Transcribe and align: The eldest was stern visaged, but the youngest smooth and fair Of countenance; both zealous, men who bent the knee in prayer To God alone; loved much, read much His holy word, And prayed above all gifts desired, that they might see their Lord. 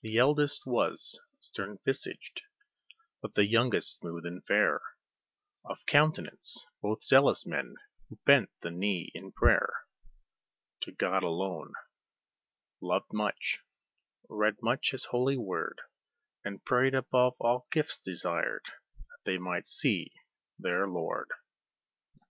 The 0.00 0.16
eldest 0.16 0.64
was 0.66 1.20
stern 1.40 1.78
visaged, 1.84 2.40
but 3.20 3.34
the 3.34 3.44
youngest 3.46 3.98
smooth 3.98 4.24
and 4.24 4.42
fair 4.46 4.80
Of 5.62 5.84
countenance; 5.84 6.64
both 6.80 7.02
zealous, 7.02 7.44
men 7.44 7.74
who 8.08 8.16
bent 8.24 8.48
the 8.62 8.70
knee 8.70 9.10
in 9.14 9.30
prayer 9.30 9.84
To 10.84 10.92
God 10.92 11.22
alone; 11.22 11.74
loved 12.80 13.12
much, 13.12 13.58
read 14.30 14.56
much 14.62 14.92
His 14.92 15.04
holy 15.04 15.36
word, 15.36 15.82
And 16.42 16.64
prayed 16.64 16.94
above 16.94 17.34
all 17.38 17.66
gifts 17.70 17.98
desired, 17.98 18.64
that 18.96 19.20
they 19.24 19.36
might 19.36 19.66
see 19.66 20.14
their 20.58 20.88
Lord. 20.88 21.28